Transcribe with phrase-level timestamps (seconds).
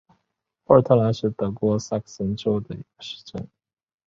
[0.63, 3.47] 霍尔特兰是德国下萨克森州的一个市镇。